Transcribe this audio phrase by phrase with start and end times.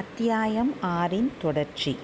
[0.00, 1.96] அத்தியாயம் ஆறின் தொடர்ச்சி.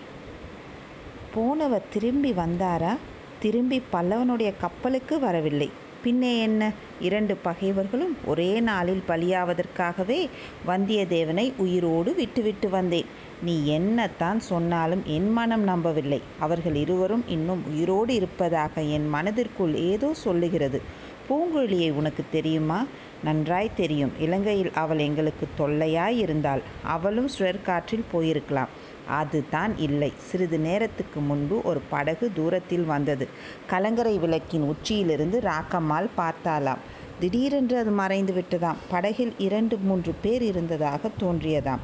[1.35, 2.97] போனவர் திரும்பி வந்தாரா?
[3.39, 5.71] திரும்பி பல்லவனுடைய கப்பலுக்கு வரவில்லை.
[6.03, 6.73] பின்னே என்ன?
[7.01, 10.29] இரண்டு பகைவர்களும் ஒரே நாளில் பலியாவதற்காகவே
[10.67, 13.07] வந்தியத்தேவனை உயிரோடு விட்டுவிட்டு வந்தேன்.
[13.43, 16.23] நீ என்னத்தான் சொன்னாலும் என் மனம் நம்பவில்லை.
[16.41, 20.83] அவர்கள் இருவரும் இன்னும் உயிரோடு இருப்பதாக என் மனதிற்குள் ஏதோ சொல்லுகிறது.
[21.29, 22.85] பூங்குழலியை உனக்கு தெரியுமா?
[23.25, 24.13] நன்றாய் தெரியும்.
[24.19, 28.69] இலங்கையில் அவள் எங்களுக்கு தொல்லையாய் இருந்தாள் அவளும் சுழற்காற்றில் போயிருக்கலாம்.
[29.09, 30.13] அதுதான் இல்லை.
[30.17, 33.29] சிறிது நேரத்துக்கு முன்பு ஒரு படகு தூரத்தில் வந்தது.
[33.67, 36.79] கலங்கரை விளக்கின் உச்சியிலிருந்து ராக்கம்மாள் பார்த்தாளாம்.
[37.21, 41.79] திடீரென்று அது மறைந்து விட்டதாம் படகில் இரண்டு மூன்று பேர் இருந்ததாக தோன்றியதாம்.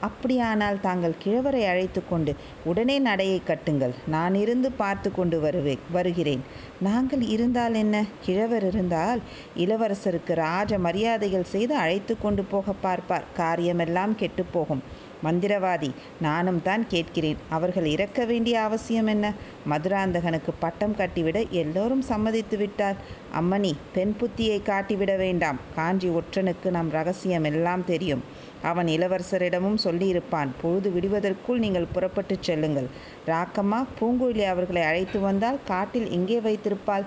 [0.00, 2.34] அப்படியானால் தாங்கள் கிழவரை அழைத்து கொண்டு
[2.64, 3.94] உடனே நடையை கட்டுங்கள்.
[4.06, 6.42] நான் இருந்து பார்த்து கொண்டு வருவே வருகிறேன்.
[6.80, 8.04] நாங்கள் இருந்தால் என்ன?
[8.24, 9.20] கிழவர் இருந்தால்
[9.56, 13.28] இளவரசருக்கு ராஜ மரியாதைகள் செய்து அழைத்து கொண்டு போக பார்ப்பார்.
[13.36, 14.82] காரியமெல்லாம் கெட்டுப்போகும்
[15.24, 15.90] மந்திரவாதி
[16.20, 17.38] நானும் தான் கேட்கிறேன்.
[17.48, 19.26] அவர்கள் இறக்க வேண்டிய அவசியம் என்ன?
[19.70, 22.98] மதுராந்தகனுக்கு பட்டம் கட்டிவிட எல்லோரும் சம்மதித்து விட்டார்
[23.40, 25.58] அம்மணி பெண் புத்தியை காட்டிவிட வேண்டாம்.
[25.74, 28.22] காஞ்சி ஒற்றனுக்கு நம் ரகசியம் எல்லாம் தெரியும்.
[28.62, 32.88] அவன் இளவரசரிடமும் சொல்லியிருப்பான் பொழுது விடுவதற்குள் நீங்கள் புறப்பட்டுச் செல்லுங்கள்.
[33.26, 37.06] ராக்கம்மா பூங்குழலி அவர்களை அழைத்து வந்தால் காட்டில் எங்கே வைத்திருப்பாள்.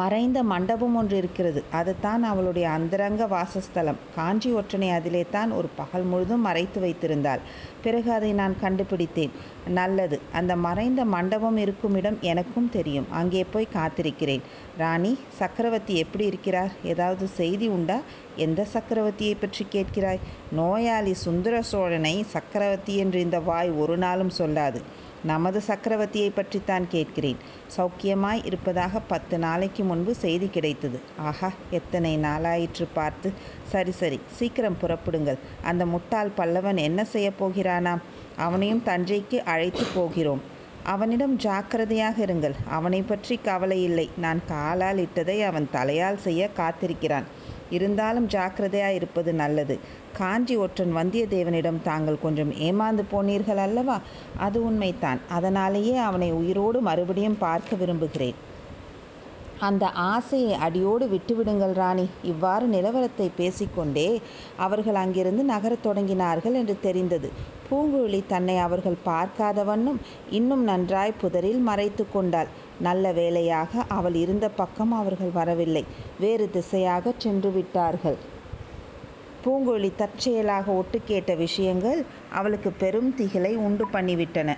[0.00, 1.60] மறைந்த மண்டபம் ஒன்று இருக்கிறது.
[1.72, 3.98] அதுதான் அவளுடைய அந்தரங்க வாசஸ்தலம்.
[4.16, 7.42] காஞ்சி ஒற்றனை அதிலே தான் ஒரு பகல் முழுதும் மறைத்து வைத்திருந்தாள்.
[7.84, 9.32] பிறகு அதை நான் கண்டுபிடித்தேன்.
[9.68, 13.08] நல்லது அந்த மறைந்த மண்டபம் இருக்கும் இடம் எனக்கும் தெரியும்.
[13.20, 14.44] அங்கே போய் காத்திருக்கிறேன்.
[14.78, 16.72] ராணி சக்கரவர்த்தி எப்படி இருக்கிறார்?
[16.84, 17.98] ஏதாவது செய்தி உண்டா?
[18.36, 20.24] எந்த சக்கரவர்த்தியை பற்றி கேட்கிறாய்?
[20.52, 24.82] நோயாளி சுந்தர சோழனை சக்கரவர்த்தி என்று இந்த வாய் ஒரு நாளும் சொல்லாது.
[25.24, 27.36] நமது சக்கரவர்த்தியை பற்றித்தான் கேட்கிறேன்.
[27.76, 31.00] சௌக்கியமாய் இருப்பதாக பத்து நாளைக்கு முன்பு செய்தி கிடைத்தது.
[31.18, 33.32] ஆஹா எத்தனை நாளாயிற்று பார்த்து.
[33.68, 35.38] சரி சரி சீக்கிரம் புறப்படுங்கள்.
[35.62, 38.02] அந்த முட்டாள் பல்லவன் என்ன செய்ய போகிறானாம்?
[38.36, 40.42] அவனையும் தஞ்சைக்கு அழைத்து போகிறோம்.
[40.84, 42.54] அவனிடம் ஜாக்கிரதையாக இருங்கள்.
[42.68, 44.10] அவனை பற்றி கவலை இல்லை.
[44.16, 47.26] நான் காலால் இட்டதை அவன் தலையால் செய்ய காத்திருக்கிறான்.
[47.72, 49.78] இருந்தாலும் ஜாக்கிரதையாக இருப்பது நல்லது.
[50.12, 54.00] காஞ்சி ஒற்றன் வந்தியத்தேவனிடம் தாங்கள் கொஞ்சம் ஏமாந்து போனீர்கள் அல்லவா?
[54.36, 55.20] அது உண்மைதான்.
[55.28, 58.50] அதனாலேயே அவனை உயிரோடு மறுபடியும் பார்க்க விரும்புகிறேன்.
[59.68, 62.06] அந்த ஆசையை அடியோடு விட்டுவிடுங்கள் ராணி.
[62.22, 64.08] இவ்வாறு நிலவரத்தை பேசிக்கொண்டே
[64.56, 67.28] அவர்கள் அங்கிருந்து நகரத் தொடங்கினார்கள் என்று தெரிந்தது.
[67.68, 70.00] பூங்குழலி தன்னை அவர்கள் பார்க்காதவண்ணும்
[70.30, 72.50] இன்னும் நன்றாய் புதரில் மறைத்து கொண்டாள்.
[72.80, 75.84] நல்ல வேளையாக அவள் இருந்த பக்கம் அவர்கள் வரவில்லை.
[76.18, 78.18] வேறு திசையாக சென்று விட்டார்கள்.
[79.44, 82.00] பூங்குழலி தற்செயலாக ஒட்டு கேட்ட விஷயங்கள்
[82.32, 84.50] அவளுக்கு பெரும் திகிலை உண்டு பண்ணிவிட்டன.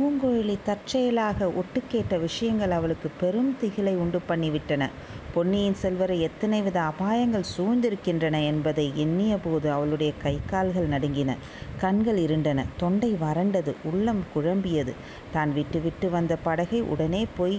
[0.00, 4.84] பூங்குழலி தற்செயலாக ஒட்டு கேட்ட விஷயங்கள் அவளுக்கு பெரும் திகிலை உண்டு பண்ணிவிட்டன.
[5.34, 11.36] பொன்னியின் செல்வரை எத்தனை வித அபாயங்கள் சூழ்ந்திருக்கின்றன என்பதை எண்ணிய போது அவளுடைய கை கால்கள் நடுங்கின.
[11.78, 12.64] கண்கள் இருண்டன.
[12.76, 13.74] தொண்டை வறண்டது.
[13.84, 14.94] உள்ளம் குழம்பியது.
[15.32, 17.58] தான் விட்டுவிட்டு வந்த படகை உடனே போய்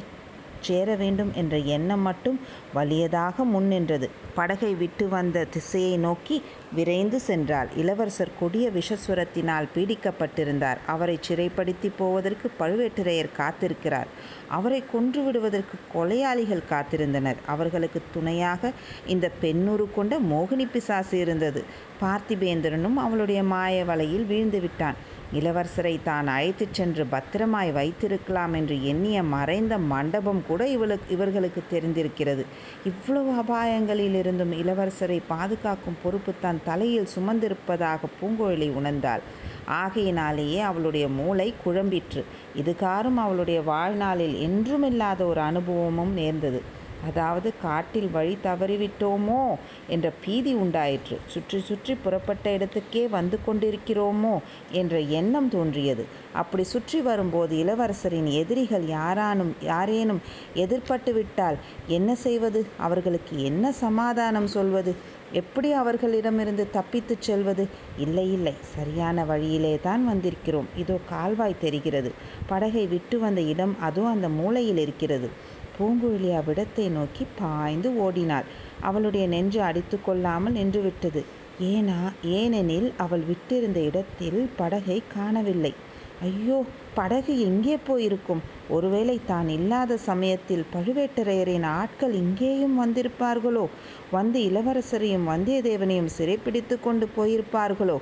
[0.61, 2.39] சேர வேண்டும் என்ற எண்ணம் மட்டும்
[2.75, 4.09] வலியதாக முன் நின்றது.
[4.35, 6.41] படகை விட்டு வந்த திசையை நோக்கி
[6.73, 7.69] விரைந்து சென்றாள்.
[7.77, 10.79] இளவரசர் கொடிய விஷசுரத்தினால் பீடிக்கப்பட்டிருந்தார்.
[10.85, 14.09] அவரை சிறைப்படுத்தி போவதற்கு பழுவேட்டரையர் காத்திருக்கிறார்.
[14.47, 17.39] அவரை கொன்று விடுவதற்கு கொலையாளிகள் காத்திருந்தனர்.
[17.45, 18.71] அவர்களுக்கு துணையாக
[19.05, 21.63] இந்த பெண்ணுரு கொண்ட மோகினி பிசாசு இருந்தது.
[22.01, 25.10] பார்த்திபேந்திரனும் அவளுடைய மாய வலையில் வீழ்ந்து விட்டான்.
[25.33, 32.45] இளவரசரை தான் அழைத்துச் சென்று பத்திரமாய் வைத்திருக்கலாம் என்று எண்ணிய மறைந்த மண்டபம் கூட இவளுக்கு இவர்களுக்கு தெரிந்திருக்கிறது.
[32.83, 39.19] இவ்வளவு அபாயங்களில் இருந்தும் இளவரசரை பாதுகாக்கும் பொறுப்பு தன் தலையில் சுமந்திருப்பதாக பூங்குழலி உணர்ந்தாள்.
[39.65, 42.23] ஆகையினாலேயே அவளுடைய மூளை குழம்பிற்று.
[42.57, 46.61] இதுகாறும் அவளுடைய வாழ்நாளில் என்றுமில்லாத ஒரு அனுபவமும் நேர்ந்தது.
[47.07, 49.41] அதாவது காட்டில் வழி தவறிவிட்டோமோ
[49.87, 51.15] என்ற பீதி உண்டாயிற்று.
[51.33, 54.35] சுற்றி சுற்றி புறப்பட்ட இடத்துக்கே வந்து கொண்டிருக்கிறோமோ
[54.71, 56.05] என்ற எண்ணம் தோன்றியது.
[56.33, 60.21] அப்படி சுற்றி வரும்போது இளவரசரின் எதிரிகள் யாரானும் யாரேனும்
[60.55, 61.57] எதிர்பட்டு விட்டால்
[61.87, 62.61] என்ன செய்வது?
[62.77, 64.93] அவர்களுக்கு என்ன சமாதானம் சொல்வது?
[65.33, 67.63] எப்படி அவர்களிடமிருந்து தப்பித்துச் செல்வது?
[67.97, 70.67] இல்லை இல்லை சரியான வழியிலே தான் வந்திருக்கிறோம்.
[70.75, 72.11] இதோ கால்வாய் தெரிகிறது.
[72.47, 75.29] படகை விட்டு வந்த இடம் அதோ அந்த மூலையில் இருக்கிறது.
[75.77, 78.47] பூங்குழலி அவ்விடத்தை நோக்கி பாய்ந்து ஓடினாள்.
[78.81, 81.21] அவளுடைய நெஞ்சு அடித்து கொள்ளாமல் நின்றுவிட்டது.
[81.61, 81.99] ஏனா
[82.37, 85.73] ஏனெனில் அவள் விட்டிருந்த இடத்தில் படகை காணவில்லை.
[86.21, 86.57] ஐயோ
[86.95, 88.41] படகு எங்கே போயிருக்கும்?
[88.69, 93.65] ஒருவேளை தான் இல்லாத சமயத்தில் பழுவேட்டரையரின் ஆட்கள் இங்கேயும் வந்திருப்பார்களோ?
[94.11, 97.97] வந்து இளவரசரையும் வந்தியத்தேவனையும் சிறைப்பிடித்து கொண்டு போயிருப்பார்களோ?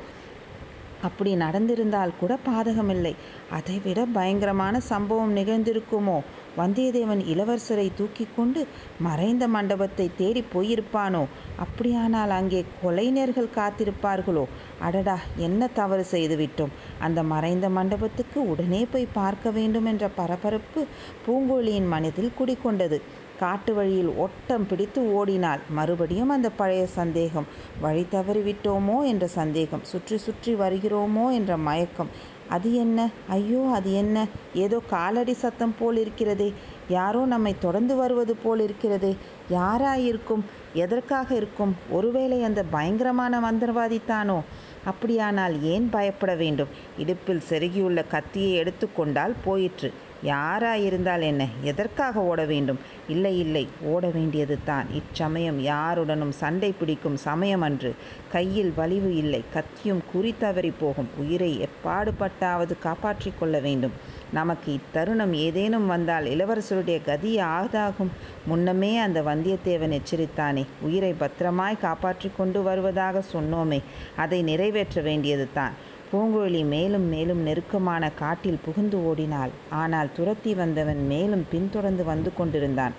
[1.02, 3.16] அப்படி நடந்திருந்தால் கூட பாதகமில்லை.
[3.52, 6.18] அதைவிட பயங்கரமான சம்பவம் நிகழ்ந்திருக்குமோ?
[6.58, 8.68] வந்தியத்தேவன் இளவரசரை தூக்கி கொண்டு
[9.00, 11.28] மறைந்த மண்டபத்தை தேடி போயிருப்பானோ?
[11.58, 14.46] அப்படியானால் அங்கே கொலைஞர்கள் காத்திருப்பார்களோ?
[14.80, 16.76] அடடா என்ன தவறு செய்துவிட்டோம்?
[17.00, 20.86] அந்த மறைந்த மண்டபத்துக்கு உடனே போய் பார்க்க வேண்டும் என்ற பரபரப்பு
[21.28, 23.00] பூங்கோழியின் மனதில் குடிக்கொண்டது
[23.40, 25.62] காட்டு வழியில் ஒட்டம் பிடித்து ஓடினாள்.
[25.70, 27.48] மறுபடியும் அந்த பழைய சந்தேகம்
[27.82, 31.26] வழி தவறிவிட்டோமோ என்ற சந்தேகம் சுற்றி சுற்றி வருகிறோமோ?
[31.32, 32.12] என்ற மயக்கம்
[32.50, 33.00] அது என்ன?
[33.28, 34.18] ஐயோ அது என்ன?
[34.54, 36.50] ஏதோ காலடி சத்தம் போல் இருக்கிறதே.
[36.90, 39.12] யாரோ நம்மை தொடர்ந்து வருவது போல் இருக்கிறதே.
[39.52, 40.44] யாராயிருக்கும்?
[40.74, 41.76] எதற்காக இருக்கும்?
[41.90, 44.40] ஒருவேளை அந்த பயங்கரமான மந்திரவாதித்தானோ
[44.86, 46.74] அப்படியானால் ஏன் பயப்பட வேண்டும்?
[46.98, 49.92] இடுப்பில் செருகியுள்ள கத்தியை எடுத்துக்கொண்டால் போயிற்று.
[50.24, 51.48] யாராயிருந்தால் என்ன?
[51.62, 52.80] எதற்காக ஓட வேண்டும்?
[53.08, 54.86] இல்லை இல்லை ஓட வேண்டியது தான்.
[54.94, 57.96] இச்சமயம் யாருடனும் சண்டை பிடிக்கும் சமயம் அன்று
[58.32, 61.10] கையில் வலிவு இல்லை கத்தியும் குறி தவறி போகும்.
[61.18, 63.92] உயிரை எப்பாடுபட்டாவது காப்பாற்றிக் கொள்ள வேண்டும்.
[64.32, 68.12] நமக்கு இத்தருணம் ஏதேனும் வந்தால் இளவரசருடைய கதி ஆதாகும்.
[68.46, 73.82] முன்னமே அந்த வந்தியத்தேவன் எச்சரித்தானே உயிரை பத்திரமாய் காப்பாற்றி கொண்டு வருவதாக சொன்னோமே
[74.16, 75.98] அதை நிறைவேற்ற வேண்டியது தான்.
[76.12, 79.52] பூங்குழலி மேலும் மேலும் நெருக்கமான காட்டில் புகுந்து ஓடினாள்.
[79.70, 82.94] ஆனால் துரத்தி வந்தவன் மேலும் பின்தொடர்ந்து வந்து கொண்டிருந்தான்.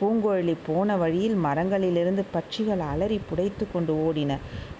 [0.00, 4.32] பூங்குழலி போன வழியில் மரங்களிலிருந்து பட்சிகள் அலறி புடைத்து கொண்டு ஓடின.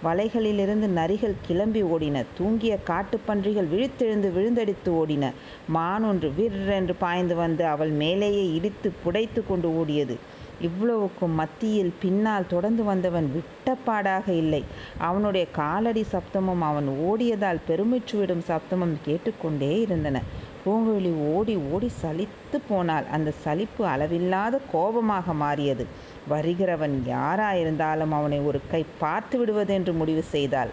[0.05, 2.25] வலைகளிலிருந்து நரிகள் கிளம்பி ஓடின.
[2.39, 5.31] தூங்கிய காட்டுப்பன்றிகள் விழித்தெழுந்து விழுந்தடித்து ஓடின.
[5.75, 10.17] மானொன்று விர்ரென்று பாய்ந்து வந்து அவள் மேலேயே இடித்து புடைத்து கொண்டு ஓடியது.
[10.61, 14.65] இவ்வளவுக்கும் மத்தியில் பின்னால் தொடர்ந்து வந்தவன் விட்டப்பாடாக இல்லை.
[14.99, 20.23] அவனுடைய காலடி சப்தமும் அவன் ஓடியதால் பெருமிச்சு விடும் சப்தமும் கேட்டுக்கொண்டே இருந்தன.
[20.67, 25.87] பூங்குழலி ஓடி ஓடி சலித்து போனால் அந்த சலிப்பு அளவில்லாத கோபமாக மாறியது.
[26.31, 30.69] வருகிறவன் யாராயிருந்தாலும் அவனை ஒரு கை பார்த்து விடுவதென்று முடிவு செய்தாள்.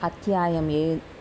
[0.00, 0.70] அத்தியாயம்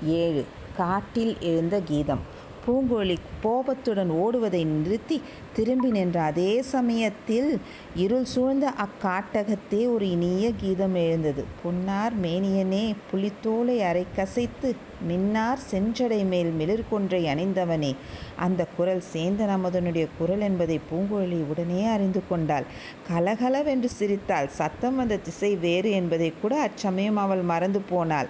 [0.03, 0.45] ஏழு.
[0.77, 2.19] காட்டில் எழுந்த கீதம்.
[2.65, 5.17] பூங்கோழி கோபத்துடன் ஓடுவதை நிறுத்தி
[5.53, 7.49] திரும்பி நின்ற அதே சமயத்தில்
[7.95, 11.43] இருள் சூழ்ந்த அக்காட்டகத்தே ஒரு இனிய கீதம் எழுந்தது.
[11.63, 14.69] பொன்னார் மேனியனே புலித்தோலை அரை கசைத்து
[15.07, 17.91] மின்னார் செஞ்சடை மேல் மிளிர் கொன்றை அணிந்தவனே
[18.35, 22.67] அந்த குரல் சேந்தன் நமதனுடைய குரல் என்பதை பூங்குழலி உடனே அறிந்து கொண்டாள்.
[23.07, 24.49] கலகலவென்று சிரித்தாள்.
[24.59, 28.29] சத்தம் வந்த திசை வேறு என்பதை கூட அச்சமயம் அவள் மறந்து போனாள்.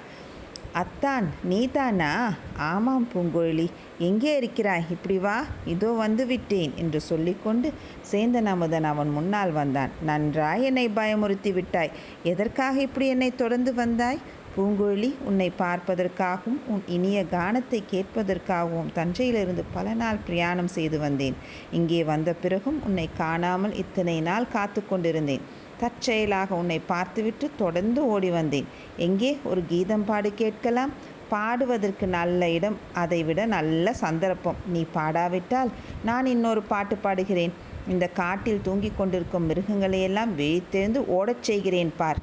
[0.73, 2.33] அத்தான் நீதானா?
[2.57, 3.65] ஆமாம் பூங்குழலி
[3.99, 4.85] எங்கே இருக்கிறாய்?
[4.89, 5.45] இப்படி வா.
[5.65, 7.73] இதோ வந்து விட்டேன் என்று சொல்லிக்கொண்டு
[8.11, 9.89] சேந்தன் அமுதன் அவன் முன்னால் வந்தான்.
[10.03, 11.91] நன்றாய் என்னை பயமுறுத்தி விட்டாய்.
[12.23, 14.21] எதற்காக இப்படி என்னை தொடர்ந்து வந்தாய்?
[14.57, 21.35] பூங்குழலி உன்னை பார்ப்பதற்காகவும் உன் இனிய கானத்தை கேட்பதற்காகவும் தஞ்சையிலிருந்து பல நாள் பிரயாணம் செய்து வந்தேன்.
[21.71, 25.45] இங்கே வந்த பிறகும் உன்னை காணாமல் இத்தனை நாள் காத்து கொண்டிருந்தேன்
[25.81, 28.67] தற்செயலாக உன்னை பார்த்துவிட்டு தொடர்ந்து ஓடி வந்தேன்.
[28.97, 29.37] எங்கே?
[29.43, 30.93] ஒரு கீதம் பாடு கேட்கலாம்.
[31.29, 32.77] பாடுவதற்கு நல்ல இடம்.
[32.93, 34.55] அதைவிட நல்ல சந்தர்ப்பம்.
[34.67, 35.71] நீ பாடாவிட்டால்
[36.03, 37.53] நான் இன்னொரு பாட்டு பாடுகிறேன்.
[37.87, 42.19] இந்த காட்டில் தூங்கிக் கொண்டிருக்கும் மிருகங்களையெல்லாம் விழித்தெழுந்து ஓடச் செய்கிறேன் பார்.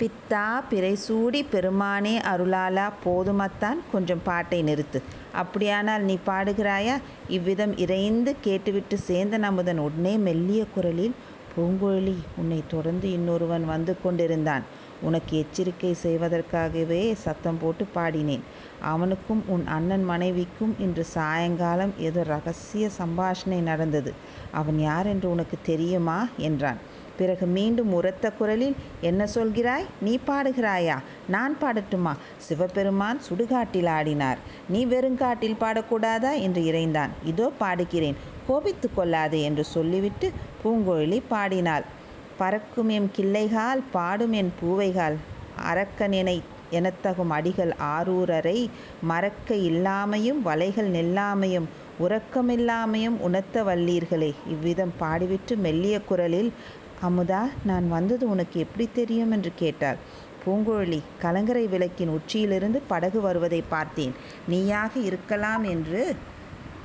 [0.00, 4.98] பித்தா பிறைசூடி பெருமானே அருளாலா போதுமத்தான் கொஞ்சம் பாட்டை நிறுத்து.
[5.32, 6.96] அப்படியானால் நீ பாடுகிறாயா?
[7.28, 11.14] இவ்விதம் இறைந்து கேட்டுவிட்டு சேந்தன் அமுதன் உடனே மெல்லிய குரலில்
[11.56, 14.64] பூங்குழலி உன்னை தொடர்ந்து இன்னொருவன் வந்து கொண்டிருந்தான்.
[15.00, 18.44] உனக்கு எச்சரிக்கை செய்வதற்காகவே சத்தம் போட்டு பாடினேன்.
[18.80, 24.12] அவனுக்கும் உன் அண்ணன் மனைவிக்கும் இன்று சாயங்காலம் ஏதோ ரகசிய சம்பாஷணை நடந்தது.
[24.52, 26.28] அவன் யார் என்று உனக்கு தெரியுமா?
[26.36, 26.80] என்றான்.
[27.16, 29.84] பிறகு மீண்டும் உரத்த குரலில் என்ன சொல்கிறாய்?
[30.00, 30.96] நீ பாடுகிறாயா?
[31.28, 32.12] நான் பாடட்டுமா?
[32.36, 34.36] சிவபெருமான் சுடுகாட்டில் ஆடினார்.
[34.68, 36.40] நீ வெறுங்காட்டில் பாடக்கூடாதா?
[36.40, 37.08] என்று இறைந்தான்.
[37.24, 38.16] இதோ பாடுகிறேன்.
[38.48, 40.26] கோபித்து கொள்ளாதே என்று சொல்லிவிட்டு
[40.60, 41.86] பூங்குழலி பாடினாள்.
[42.36, 45.16] பறக்கும் எம் கிள்ளைகால் பாடும் என் பூவைகால்.
[45.70, 46.36] அரக்கனினை
[46.70, 48.58] எனத்தகும் அடிகள் ஆரூரரை
[49.02, 51.68] மறக்க இல்லாமையும் வலைகள் நெல்லாமையும்
[52.00, 54.30] உறக்கமில்லாமையும் உணர்த்த வல்லீர்களே.
[54.46, 56.50] இவ்விதம் பாடிவிட்டு மெல்லிய குரலில்
[57.02, 59.30] அமுதா நான் வந்தது உனக்கு எப்படி தெரியும்?
[59.30, 59.98] என்று கேட்டாள்.
[60.42, 64.14] பூங்குழலி கலங்கரை விளக்கின் உச்சியிலிருந்து படகு வருவதை பார்த்தேன்.
[64.48, 66.02] நீயாக இருக்கலாம் என்று